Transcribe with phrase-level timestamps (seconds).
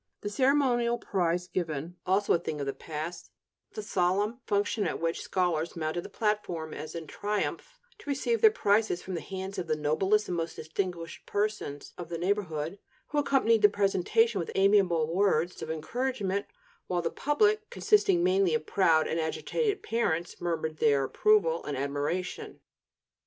[0.21, 3.29] The ceremonial prize giving is also a thing of the past,
[3.73, 8.41] the solemn function at which the scholars mounted the platform as in triumph to receive
[8.41, 12.79] their prizes from the hands of the noblest and most distinguished persons of the neighborhood,
[13.09, 16.47] who accompanied the presentation with amiable words of encouragement
[16.87, 22.59] while the public, consisting mainly of proud and agitated parents, murmured their approval and admiration.